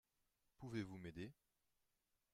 Pouvez-vous 0.57 0.97
m’aider? 0.97 1.31